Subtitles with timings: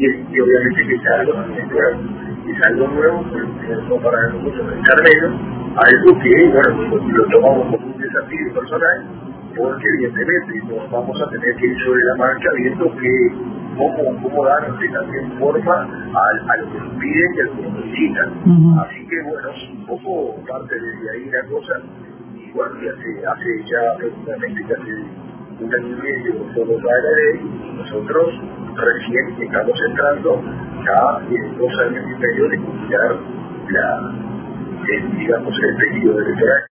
[0.00, 2.20] y, y obviamente que es algo nuevo.
[2.50, 3.24] Es algo nuevo,
[3.88, 5.32] no para nosotros pensar menos,
[5.76, 9.06] algo que, bueno, lo tomamos como un desafío personal,
[9.56, 13.32] porque evidentemente nos vamos a tener que ir sobre la marcha viendo que
[13.76, 17.62] cómo, cómo darle también forma a, a lo que nos piden y a lo que
[17.62, 18.28] nos solicitan.
[18.80, 21.74] Así que bueno, es un poco parte de ahí la cosa,
[22.34, 24.90] y bueno, y hace, hace ya prácticamente casi
[25.60, 27.36] un año y medio solo la ley,
[27.80, 28.34] nosotros
[28.76, 30.42] recién estamos entrando
[30.84, 33.16] ya en dos años y medio de cuidar
[33.68, 34.12] la,
[34.88, 36.64] el, digamos, el periodo electoral.